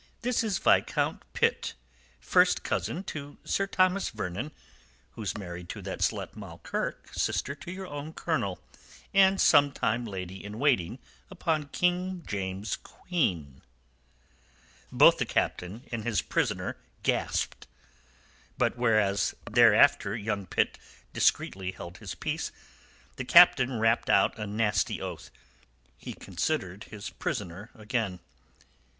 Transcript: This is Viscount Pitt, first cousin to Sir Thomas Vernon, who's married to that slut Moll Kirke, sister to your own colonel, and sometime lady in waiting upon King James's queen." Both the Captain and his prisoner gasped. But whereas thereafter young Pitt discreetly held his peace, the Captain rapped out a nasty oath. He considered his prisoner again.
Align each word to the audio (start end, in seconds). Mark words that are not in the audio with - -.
This 0.23 0.43
is 0.43 0.57
Viscount 0.57 1.21
Pitt, 1.33 1.75
first 2.19 2.63
cousin 2.63 3.03
to 3.03 3.37
Sir 3.43 3.67
Thomas 3.67 4.09
Vernon, 4.09 4.51
who's 5.11 5.37
married 5.37 5.69
to 5.69 5.81
that 5.83 5.99
slut 5.99 6.35
Moll 6.35 6.57
Kirke, 6.63 7.13
sister 7.13 7.53
to 7.53 7.71
your 7.71 7.85
own 7.85 8.11
colonel, 8.11 8.59
and 9.13 9.39
sometime 9.39 10.05
lady 10.07 10.43
in 10.43 10.57
waiting 10.57 10.97
upon 11.29 11.67
King 11.67 12.23
James's 12.25 12.77
queen." 12.77 13.61
Both 14.91 15.19
the 15.19 15.25
Captain 15.27 15.87
and 15.91 16.03
his 16.03 16.23
prisoner 16.23 16.77
gasped. 17.03 17.67
But 18.57 18.77
whereas 18.79 19.35
thereafter 19.51 20.15
young 20.17 20.47
Pitt 20.47 20.79
discreetly 21.13 21.73
held 21.73 21.99
his 21.99 22.15
peace, 22.15 22.51
the 23.17 23.23
Captain 23.23 23.77
rapped 23.79 24.09
out 24.09 24.39
a 24.39 24.47
nasty 24.47 24.99
oath. 24.99 25.29
He 25.95 26.13
considered 26.15 26.85
his 26.85 27.11
prisoner 27.11 27.69
again. 27.75 28.19